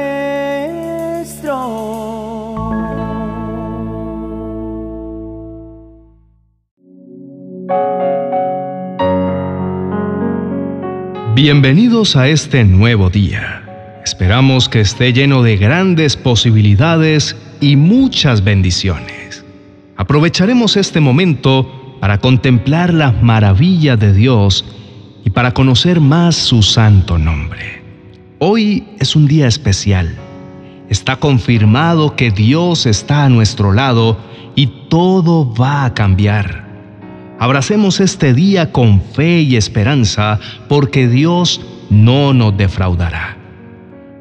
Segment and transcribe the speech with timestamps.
[11.33, 14.01] Bienvenidos a este nuevo día.
[14.03, 19.45] Esperamos que esté lleno de grandes posibilidades y muchas bendiciones.
[19.95, 24.65] Aprovecharemos este momento para contemplar las maravillas de Dios
[25.23, 27.82] y para conocer más su santo nombre.
[28.45, 30.17] Hoy es un día especial.
[30.89, 34.17] Está confirmado que Dios está a nuestro lado
[34.53, 36.67] y todo va a cambiar.
[37.39, 43.37] Abracemos este día con fe y esperanza porque Dios no nos defraudará.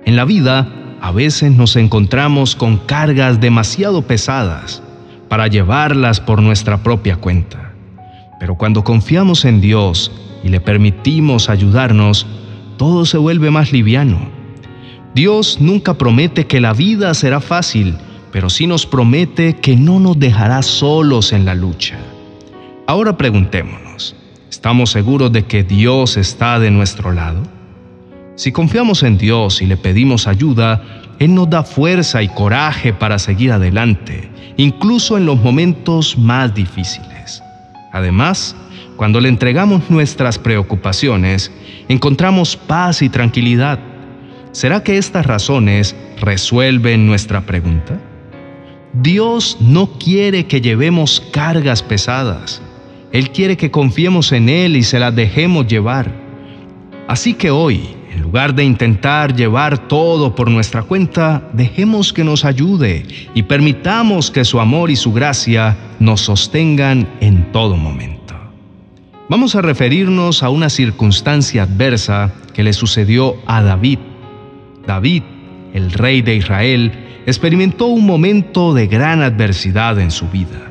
[0.04, 0.68] En la vida,
[1.00, 4.84] a veces nos encontramos con cargas demasiado pesadas
[5.28, 7.72] para llevarlas por nuestra propia cuenta.
[8.38, 10.12] Pero cuando confiamos en Dios
[10.44, 12.24] y le permitimos ayudarnos,
[12.76, 14.18] todo se vuelve más liviano.
[15.14, 17.97] Dios nunca promete que la vida será fácil,
[18.30, 21.98] pero sí nos promete que no nos dejará solos en la lucha.
[22.86, 24.16] Ahora preguntémonos,
[24.50, 27.42] ¿estamos seguros de que Dios está de nuestro lado?
[28.34, 30.82] Si confiamos en Dios y le pedimos ayuda,
[31.19, 37.42] Él nos da fuerza y coraje para seguir adelante, incluso en los momentos más difíciles.
[37.92, 38.56] Además,
[39.03, 41.50] cuando le entregamos nuestras preocupaciones,
[41.89, 43.81] encontramos paz y tranquilidad.
[44.53, 47.98] ¿Será que estas razones resuelven nuestra pregunta?
[48.92, 52.62] Dios no quiere que llevemos cargas pesadas.
[53.11, 56.09] Él quiere que confiemos en Él y se las dejemos llevar.
[57.09, 57.81] Así que hoy,
[58.14, 64.31] en lugar de intentar llevar todo por nuestra cuenta, dejemos que nos ayude y permitamos
[64.31, 68.22] que su amor y su gracia nos sostengan en todo momento.
[69.33, 73.98] Vamos a referirnos a una circunstancia adversa que le sucedió a David.
[74.86, 75.22] David,
[75.72, 76.92] el rey de Israel,
[77.25, 80.70] experimentó un momento de gran adversidad en su vida.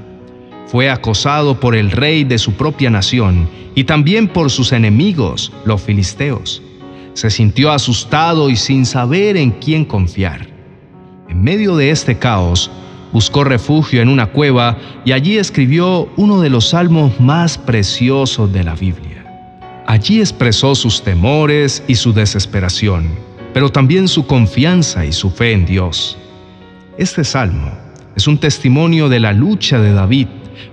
[0.68, 5.82] Fue acosado por el rey de su propia nación y también por sus enemigos, los
[5.82, 6.62] filisteos.
[7.16, 10.48] Se sintió asustado y sin saber en quién confiar.
[11.30, 12.70] En medio de este caos,
[13.12, 18.64] buscó refugio en una cueva y allí escribió uno de los salmos más preciosos de
[18.64, 19.26] la Biblia.
[19.88, 23.10] Allí expresó sus temores y su desesperación,
[23.54, 26.18] pero también su confianza y su fe en Dios.
[26.98, 27.72] Este salmo
[28.16, 30.28] es un testimonio de la lucha de David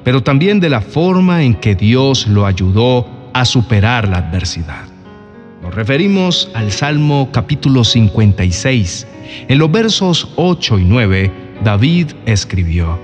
[0.04, 4.84] pero también de la forma en que Dios lo ayudó a superar la adversidad.
[5.62, 9.06] Nos referimos al Salmo capítulo 56.
[9.48, 11.32] En los versos 8 y 9,
[11.64, 12.98] David escribió,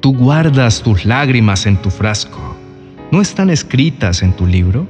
[0.00, 2.56] Tú guardas tus lágrimas en tu frasco,
[3.10, 4.86] ¿no están escritas en tu libro?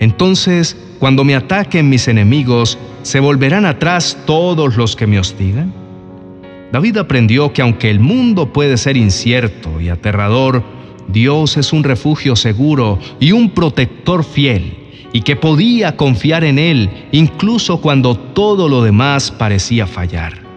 [0.00, 5.72] Entonces, cuando me ataquen mis enemigos, ¿se volverán atrás todos los que me hostigan?
[6.72, 10.62] David aprendió que aunque el mundo puede ser incierto y aterrador,
[11.08, 14.76] Dios es un refugio seguro y un protector fiel,
[15.12, 20.49] y que podía confiar en Él incluso cuando todo lo demás parecía fallar.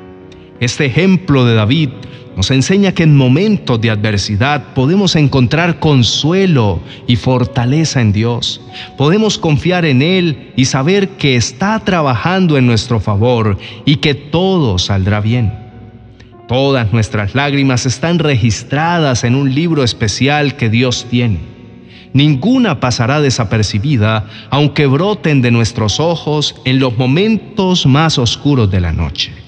[0.63, 1.89] Este ejemplo de David
[2.37, 8.61] nos enseña que en momentos de adversidad podemos encontrar consuelo y fortaleza en Dios.
[8.97, 14.79] Podemos confiar en Él y saber que está trabajando en nuestro favor y que todo
[14.79, 15.51] saldrá bien.
[16.47, 21.39] Todas nuestras lágrimas están registradas en un libro especial que Dios tiene.
[22.13, 28.93] Ninguna pasará desapercibida, aunque broten de nuestros ojos en los momentos más oscuros de la
[28.93, 29.42] noche.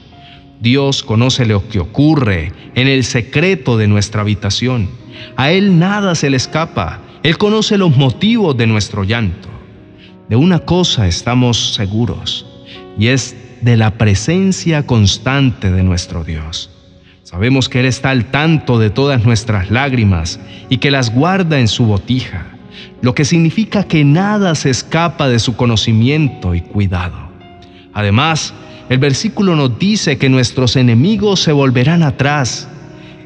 [0.66, 4.90] Dios conoce lo que ocurre en el secreto de nuestra habitación.
[5.36, 7.02] A Él nada se le escapa.
[7.22, 9.48] Él conoce los motivos de nuestro llanto.
[10.28, 12.48] De una cosa estamos seguros,
[12.98, 16.72] y es de la presencia constante de nuestro Dios.
[17.22, 20.40] Sabemos que Él está al tanto de todas nuestras lágrimas
[20.70, 22.48] y que las guarda en su botija,
[23.04, 27.25] lo que significa que nada se escapa de su conocimiento y cuidado.
[27.96, 28.54] Además,
[28.90, 32.68] el versículo nos dice que nuestros enemigos se volverán atrás.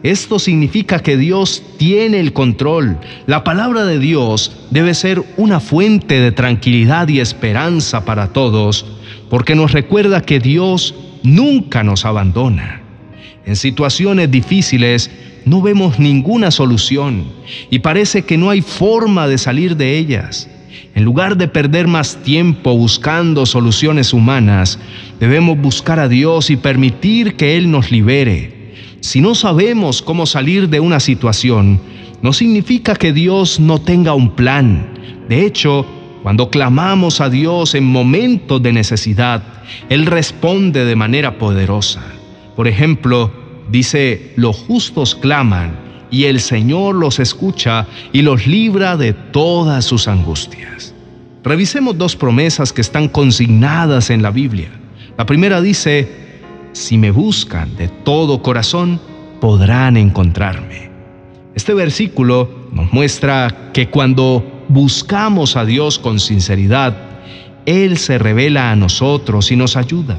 [0.04, 2.98] Esto significa que Dios tiene el control.
[3.26, 8.86] La palabra de Dios debe ser una fuente de tranquilidad y esperanza para todos,
[9.30, 10.94] porque nos recuerda que Dios
[11.24, 12.84] nunca nos abandona.
[13.46, 15.10] En situaciones difíciles
[15.46, 17.26] no vemos ninguna solución
[17.72, 20.48] y parece que no hay forma de salir de ellas.
[20.96, 24.80] En lugar de perder más tiempo buscando soluciones humanas,
[25.20, 28.74] debemos buscar a Dios y permitir que Él nos libere.
[29.02, 31.80] Si no sabemos cómo salir de una situación,
[32.22, 34.94] no significa que Dios no tenga un plan.
[35.30, 35.86] De hecho,
[36.24, 39.42] Cuando clamamos a Dios en momentos de necesidad,
[39.88, 42.04] Él responde de manera poderosa.
[42.56, 43.32] Por ejemplo,
[43.72, 50.08] dice, los justos claman y el Señor los escucha y los libra de todas sus
[50.08, 50.94] angustias.
[51.44, 54.70] Revisemos dos promesas que están consignadas en la Biblia.
[55.18, 56.08] La primera dice,
[56.74, 59.00] si me buscan de todo corazón,
[59.40, 60.90] podrán encontrarme.
[61.56, 66.96] Este versículo nos muestra que cuando buscamos a Dios con sinceridad,
[67.66, 70.18] Él se revela a nosotros y nos ayuda.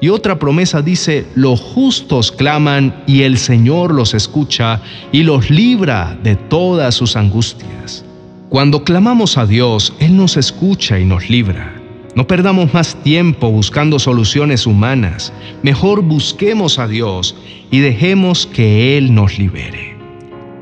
[0.00, 4.80] Y otra promesa dice, los justos claman y el Señor los escucha
[5.12, 8.04] y los libra de todas sus angustias.
[8.48, 11.74] Cuando clamamos a Dios, Él nos escucha y nos libra.
[12.14, 15.32] No perdamos más tiempo buscando soluciones humanas,
[15.62, 17.36] mejor busquemos a Dios
[17.70, 19.98] y dejemos que Él nos libere.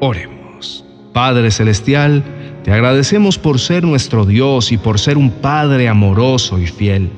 [0.00, 0.84] Oremos.
[1.12, 2.24] Padre Celestial,
[2.64, 7.10] te agradecemos por ser nuestro Dios y por ser un Padre amoroso y fiel.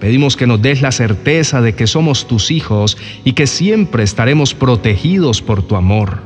[0.00, 4.54] Pedimos que nos des la certeza de que somos tus hijos y que siempre estaremos
[4.54, 6.22] protegidos por tu amor.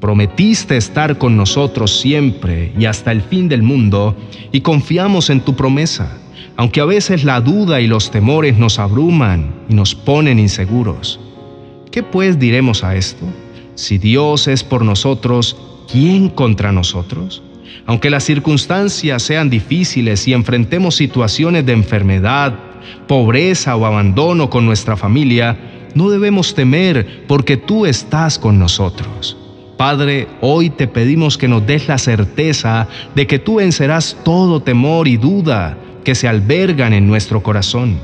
[0.00, 4.16] Prometiste estar con nosotros siempre y hasta el fin del mundo
[4.52, 6.18] y confiamos en tu promesa,
[6.56, 11.18] aunque a veces la duda y los temores nos abruman y nos ponen inseguros.
[11.90, 13.24] ¿Qué pues diremos a esto?
[13.76, 15.56] Si Dios es por nosotros,
[15.90, 17.42] ¿quién contra nosotros?
[17.86, 22.54] Aunque las circunstancias sean difíciles y enfrentemos situaciones de enfermedad,
[23.06, 25.56] pobreza o abandono con nuestra familia,
[25.94, 29.36] no debemos temer porque tú estás con nosotros.
[29.76, 35.08] Padre, hoy te pedimos que nos des la certeza de que tú vencerás todo temor
[35.08, 37.98] y duda que se albergan en nuestro corazón.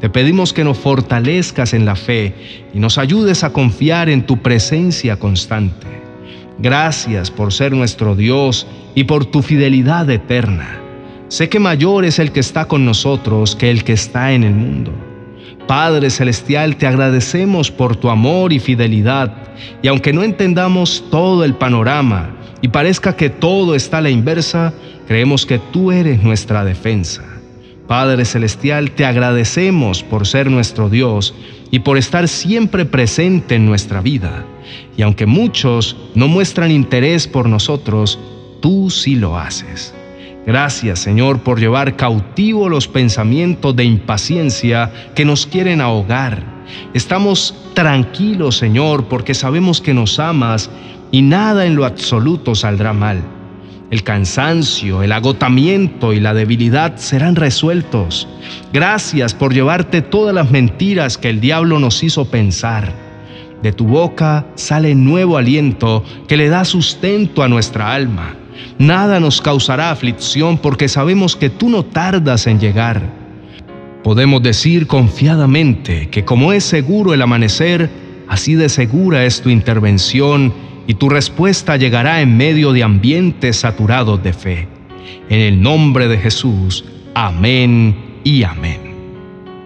[0.00, 2.34] Te pedimos que nos fortalezcas en la fe
[2.74, 5.86] y nos ayudes a confiar en tu presencia constante.
[6.58, 10.81] Gracias por ser nuestro Dios y por tu fidelidad eterna.
[11.32, 14.52] Sé que mayor es el que está con nosotros que el que está en el
[14.52, 14.92] mundo.
[15.66, 19.32] Padre Celestial, te agradecemos por tu amor y fidelidad,
[19.80, 24.74] y aunque no entendamos todo el panorama y parezca que todo está a la inversa,
[25.08, 27.24] creemos que tú eres nuestra defensa.
[27.88, 31.34] Padre Celestial, te agradecemos por ser nuestro Dios
[31.70, 34.44] y por estar siempre presente en nuestra vida.
[34.98, 38.18] Y aunque muchos no muestran interés por nosotros,
[38.60, 39.94] tú sí lo haces.
[40.46, 46.42] Gracias Señor por llevar cautivo los pensamientos de impaciencia que nos quieren ahogar.
[46.94, 50.68] Estamos tranquilos Señor porque sabemos que nos amas
[51.12, 53.22] y nada en lo absoluto saldrá mal.
[53.92, 58.26] El cansancio, el agotamiento y la debilidad serán resueltos.
[58.72, 62.90] Gracias por llevarte todas las mentiras que el diablo nos hizo pensar.
[63.62, 68.34] De tu boca sale nuevo aliento que le da sustento a nuestra alma.
[68.78, 73.02] Nada nos causará aflicción porque sabemos que tú no tardas en llegar.
[74.02, 77.88] Podemos decir confiadamente que como es seguro el amanecer,
[78.28, 80.52] así de segura es tu intervención
[80.86, 84.68] y tu respuesta llegará en medio de ambientes saturados de fe.
[85.28, 86.84] En el nombre de Jesús,
[87.14, 87.94] amén
[88.24, 88.80] y amén.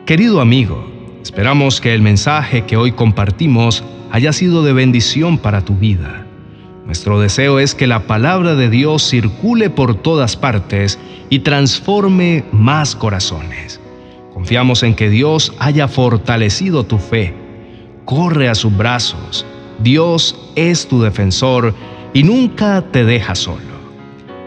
[0.04, 0.86] Querido amigo,
[1.22, 6.25] esperamos que el mensaje que hoy compartimos haya sido de bendición para tu vida.
[6.86, 12.94] Nuestro deseo es que la palabra de Dios circule por todas partes y transforme más
[12.94, 13.80] corazones.
[14.32, 17.34] Confiamos en que Dios haya fortalecido tu fe.
[18.04, 19.44] Corre a sus brazos.
[19.80, 21.74] Dios es tu defensor
[22.14, 23.76] y nunca te deja solo.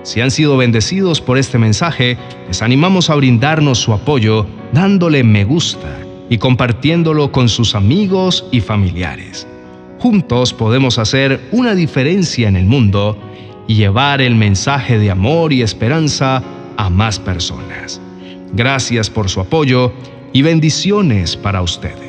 [0.03, 2.17] Si han sido bendecidos por este mensaje,
[2.48, 8.62] les animamos a brindarnos su apoyo dándole me gusta y compartiéndolo con sus amigos y
[8.62, 9.46] familiares.
[10.00, 13.18] Juntos podemos hacer una diferencia en el mundo
[13.68, 16.41] y llevar el mensaje de amor y esperanza
[16.77, 18.00] a más personas.
[18.53, 19.91] Gracias por su apoyo
[20.32, 22.09] y bendiciones para ustedes.